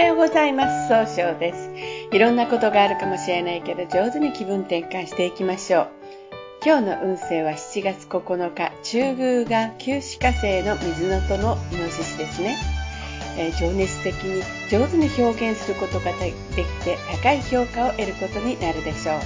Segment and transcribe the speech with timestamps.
[0.00, 0.88] はようございます。
[0.88, 1.70] 総称です。
[2.10, 5.88] いろんなことがあるかもしれないけど、上手に気分転換していきましょう。
[6.64, 12.56] 今日の運勢は7月9日、中宮が旧歯科星の水のとのイノシシですね。
[13.36, 19.20] えー、情熱的に上手に表現することができて高い評価を得ることになるでしょう。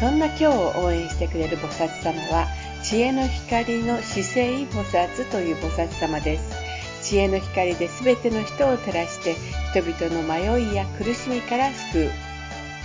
[0.00, 2.48] そんな今日を応援してくれる菩薩様は、
[2.82, 6.69] 知恵の光の姿勢菩薩という菩薩様です。
[7.10, 9.34] 知恵の光で全ての人を照らして
[9.72, 12.10] 人々の迷いや苦しみから救う。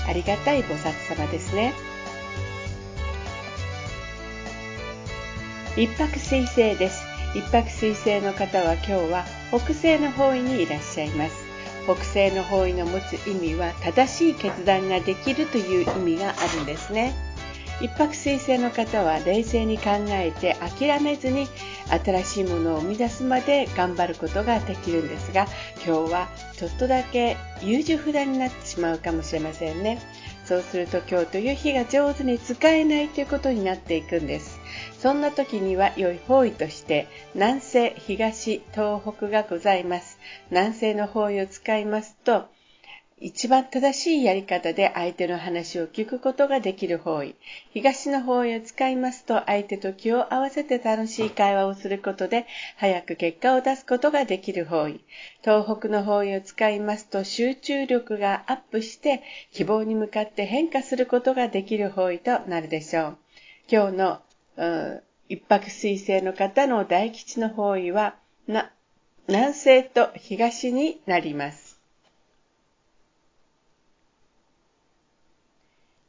[0.07, 1.75] ありがたい菩薩様ですね。
[5.77, 7.03] 一泊水星です。
[7.35, 11.35] 一泊水星の方は今日は北西の方位にいらっしゃいます。
[11.83, 17.13] 北西の方位の持つ意味は正しい決断ができるという意味があるんですね。
[17.81, 21.47] 一泊水星の方は冷静に考えて諦めずに
[21.89, 25.45] 新しいものを生み出すまで頑張ることができるんですが
[25.85, 29.99] 今日はちょっとだけ優柔不断になってしまうかもしれませんね。
[30.45, 34.59] そうすると今日という日が上手に使えないということになっていくんです。
[34.99, 40.19] そんな時には良い方位として南西東東北がございます。
[40.51, 42.45] 南西の方位を使いますと
[43.21, 47.35] 一番正しいやり方で相手の話を聞くことができる方位。
[47.71, 54.99] 東の方位を使いますと相手と気を合わせて楽しい会話をすることで早く結果を出すことができる方位。
[55.41, 63.17] 東北の方位を使いますと集中力がアップして希望に向かって変化することができる方位となるでしょう。
[63.71, 64.19] 今日の、
[64.57, 68.71] うん、一泊水星の方の大吉の方位はな
[69.29, 71.64] 南西と東になります。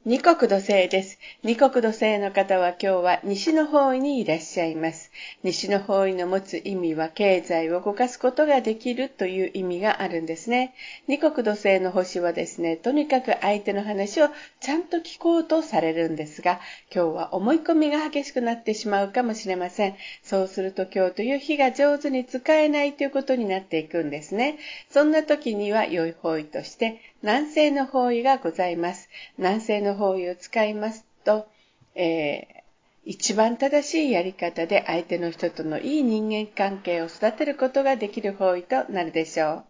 [0.09, 1.19] 二国土星です。
[1.43, 5.11] 二国土星の方は今日は西の方位にいらっしゃいます。
[5.43, 10.75] 西の方位の持つ意味は経済を動かすことができるという意味があるんですね。
[11.09, 14.29] 二国土星の星はですね、とにかく相手の話を
[14.61, 16.61] ちゃんと聞こうとされるんですが、
[16.95, 19.97] 今日は思い込みが激しくなってしまうかもしれません。
[20.23, 24.59] そうすると今日という日が上手に使えないということになっていくんですね。
[24.89, 29.09] そんな時には良い方位として南西の方位がございます。
[29.37, 31.49] 南西の方位を使いますと、
[31.97, 32.63] えー、
[33.05, 39.65] 一番正しいやり方で相手の人とのいい人間関係を育てることができる方位となるでしょう。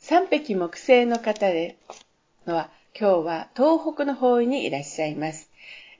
[0.00, 1.76] 三匹木星の方で
[2.44, 5.48] のは今日は東北の方位にいらっしゃいます。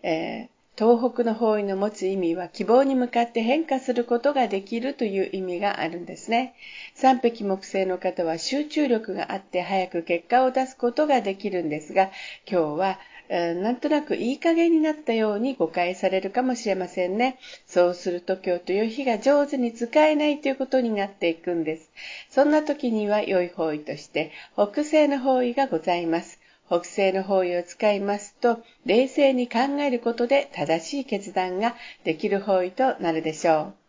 [0.03, 6.55] えー東北の方位の持つ意味は希望に向かって変化することができるという意味があるんですね。
[6.95, 12.13] 三匹木星の方は集中力があって早く結果を出すことができるんですが、
[12.49, 17.39] 今日はえなんとなくいい加減になったように誤解されるかもしれませんね。
[17.67, 21.91] そうすると今日という日が上手に使えないということになっていくんです。
[22.31, 26.38] そんな時には良い方位として北西の方位がございます。
[26.69, 31.75] 北西の方位を使いますと、冷静に考えることで正しい決断が
[32.05, 33.88] できる方位となるでしょう。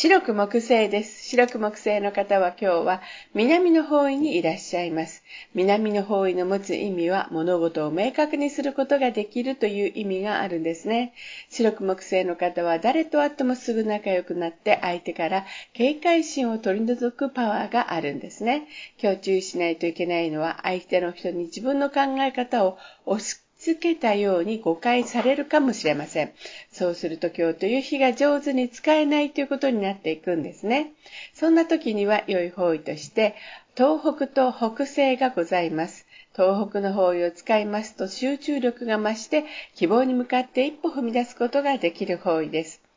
[0.00, 1.28] 白く木星です。
[1.28, 3.02] 白く木星の方は今日は
[3.34, 5.24] 南の方位にいらっしゃいます。
[5.56, 11.14] 南の方位の持つ意味は物事を明確にすることができるという意味があるんですね。
[11.50, 18.68] 白く木星の方は誰と会ってもすぐ仲良くなって相手から警戒心を取り除くパワーがあるんですね。
[19.02, 23.40] 今日注意しないといけないのは相手の人に自分の考え方を押し
[23.74, 26.32] 付けたように誤解されるかもしれません。
[26.72, 30.92] そうすると今日という日が上手に使えないということになっていくんですね。
[31.34, 33.34] そんな時には良い方位として、
[33.76, 36.06] 東北と北西がございます。
[36.34, 42.87] 東北の方位を使いますと集中力が増して希望に向かって一歩踏み出すことができる方位です。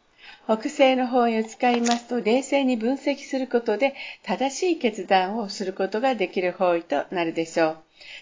[0.46, 3.94] 北西の方位を使いますと冷静に分析することで
[4.24, 7.78] 正しい決断をすることができる方位となるでしょう。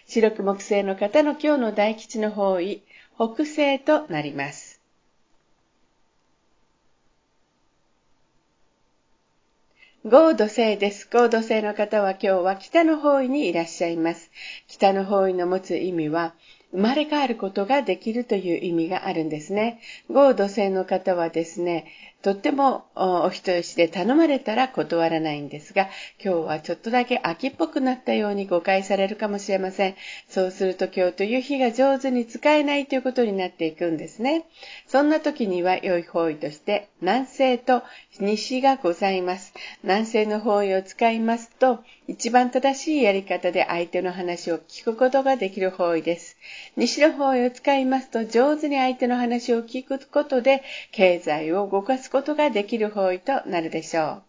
[0.07, 2.83] 白く木星の方の今日の大吉の方位、
[3.15, 4.79] 北西となります。
[10.05, 11.09] 合土星です。
[11.11, 14.31] 合土星の方は今日は北の方位にいらっしゃいます。
[14.67, 16.33] 北の方位の持つ意味は、
[16.71, 19.79] 生まれ変わることができるという意味があるんですね。
[20.09, 21.85] 合土星の方はですね、
[22.21, 25.87] とってもお人よしで頼まれたら断らないんですが、
[26.21, 29.95] 今日はちょっとだけ秋っぽくなったように誤解されるかもしれません。
[30.27, 34.43] そうすると今日という日が上手に使えないということになっていくんですね。
[34.85, 37.83] そんな時には良い方位として南西と
[38.19, 39.53] 西がございます。
[39.83, 41.79] 南西の方位を使いますと、
[42.09, 46.37] 一番正しいやり方で相手の話を聞くことができる方位です。
[46.75, 54.23] 西の方位を使いますと、上手に相手の話を聞くことで、経済を動かすことができる方位となるでしょう。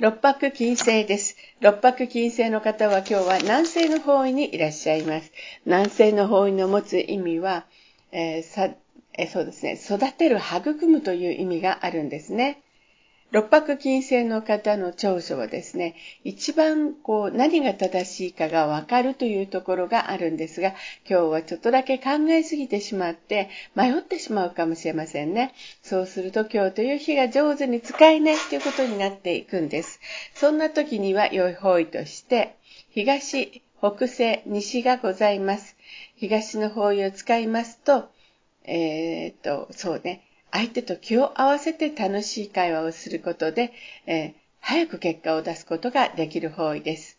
[0.00, 1.36] 六白金星です。
[1.60, 5.32] 六白金星の方は今日は南西の方位にいらっしゃいます。
[5.66, 7.66] 南西の方位の持つ意味は、
[8.12, 8.70] えー、さ
[9.14, 12.62] えそうですね、育てる、育むという意味があるんですね。
[13.30, 20.70] 六白金星の方の長所はですね、一番こう何が正しいかがわかるというところがあるんですが、
[21.08, 25.52] 今日はちょっとだけ考えすぎてしまって迷ってしまうかもしれませんね。
[25.82, 30.00] そうすると今日という日が上手に使えないということになっていくんです。
[30.34, 32.56] そんな時には良い方位として、
[32.92, 35.76] 東、北西、西がございます。
[36.16, 38.08] 東の方位を使いますと、
[38.64, 43.72] えー、っと、そうね、相手と気を合わせて楽しい会話をすることで、
[44.06, 47.18] えー、早く結果を出すことができる方位です。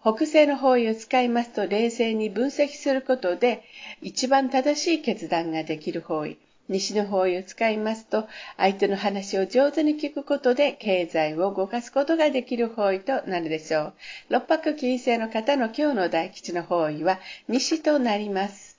[0.00, 3.62] 北西の方位を使いますと冷静に分析することで
[4.02, 6.36] 一番正しい決断ができる方位。
[6.68, 8.26] 西の方位を使いますと
[8.56, 13.94] 相手の話を上手に聞くことで経済を動かすことができる方位となるでしょう。
[14.30, 17.18] 六白金星の方の今日の大吉の方位は
[17.48, 18.73] 西となります。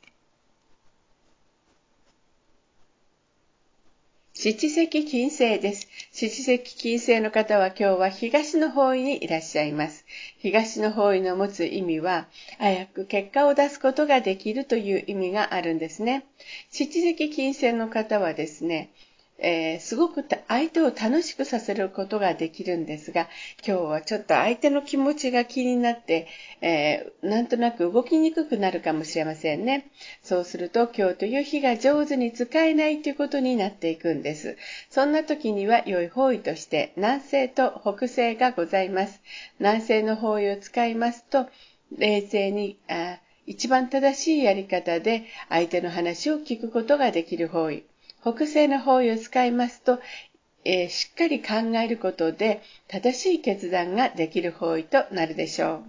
[4.45, 5.88] 七石金星です。
[6.12, 10.06] 七石金星の方は今日は東の方位にいらっしゃいます。
[10.38, 12.27] 東の方位の持つ意味は、
[12.59, 16.25] 早く結果を出すことができるという意味があるんですね。
[16.69, 18.92] 七石金星の方はですね、
[19.38, 23.28] えー、すごく相手を楽しくさせることができるんですが、
[23.68, 26.28] 今日はちょっと相手の気持ちが気になって、
[26.62, 29.92] えー、なんとなく動きにくくなるかもしれませんね。
[30.24, 34.58] そうすると今日という日が上手に使えないということになっていくんです。
[34.90, 39.22] そんな時には良い方位として南西と北西がございます。
[39.60, 41.48] 南西の方位を使いますと、
[41.98, 47.84] 冷静に、あ一番正しいやり方で相手の話を聞くことができる方位。
[48.25, 50.00] 北西の方位を使いますと、
[50.63, 55.83] えー、しっかり考えることで正しい決断ができる方位となるでしょう。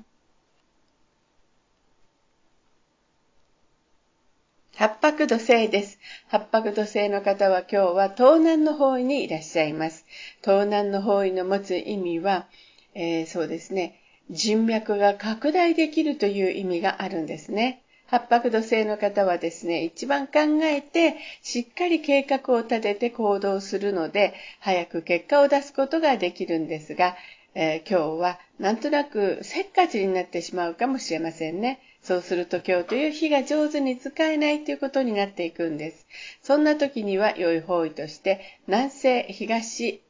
[4.74, 5.98] 八白土星です。
[6.28, 10.04] 八白土星の方は今日は東南の方位にいらっしゃいます。
[10.44, 12.46] 東南の方位の持つ意味は、
[12.92, 13.98] えー、そうですね、
[14.28, 17.80] 人脈が拡大できるという意味があるんですね。
[18.08, 27.16] 八白土星の方はですね、一番考えて、しっかり計画を立てて行動するので、早く結果を出すことができるんですが、
[27.58, 31.80] えー、今日はなんとなくせっかちになってしまうかもしれませんね。
[32.02, 36.06] そうすると今日という日が上手に使えないということになっていくんです。
[36.42, 40.02] そんな時には良い方位として、南西、東、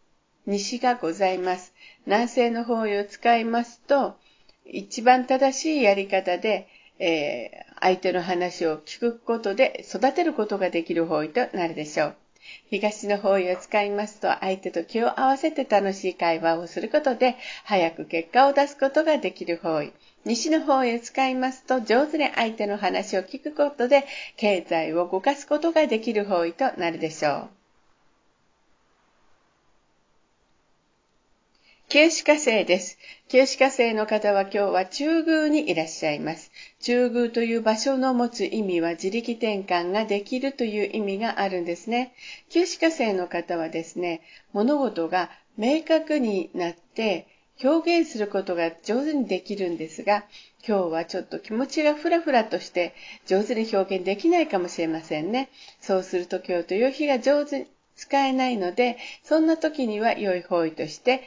[0.44, 1.72] 西がございます。
[2.04, 4.16] 南西の方位を使いますと、
[4.66, 12.16] 一番正しいやり方で、え、相手の話を聞くことで育てることができる方位となるでしょう。
[12.70, 19.92] 東の方位を使いますと、相手と気を合わせて楽しい会話をすることで、早く結果を出すことができる方位。
[20.24, 24.04] 西の方位を使いますと、上手に相手の話を聞くことで、
[24.36, 27.48] 経済を動かすことができる方位となるでしょう。
[31.88, 32.98] 旧歯科生です。
[33.28, 36.50] 旧歯科生の方は今日は中宮にいらっしゃいます。
[36.80, 42.12] 中宮という場所の持つ意味は自力転換ができるという意味があるんですね。
[42.48, 44.22] 旧歯科生の方はですね、
[44.52, 47.28] 物事が明確になって
[47.62, 50.24] 表現することが上手にできるんですが、
[50.66, 52.94] 今日はちょっと気持ちがふらふらとして
[53.26, 55.50] 上手に表現できないかもしれませんね。
[55.80, 61.22] そうすると今日という日が上手使えないので、そんな時には良い方位として、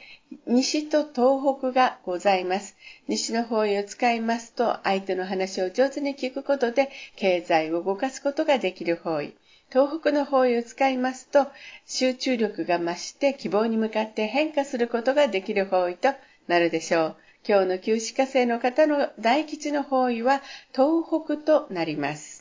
[0.46, 2.76] 西と東北がございます。
[3.08, 9.34] 西の方位を使いますと、相手の話を上手に聞くことで、経済を動かすことができる方位。
[9.70, 11.46] 東北の方位を使いますと、
[11.86, 16.14] 集中力が増して希望に向かって変化することができる方位と
[16.46, 17.16] なるでしょう。
[17.48, 22.39] 今日の旧歯科生の方の大吉の方位は東北となります。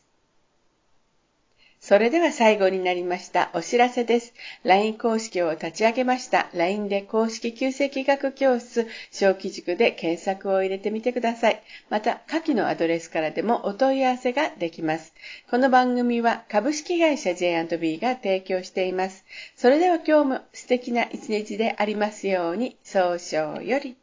[1.82, 4.34] それでは最後になりましたお知らせです。
[4.64, 6.50] LINE 公式を立ち上げました。
[6.54, 11.64] LINE で公式旧世学教室小規塾で検索を入れてみてください。
[11.90, 15.14] また、下記のアドレスからでもお問い合わせができます。
[15.50, 19.24] この番組は株式会社 J&B が提供しています。
[19.56, 23.96] それでは今日も素敵な一日でありますように、早々より。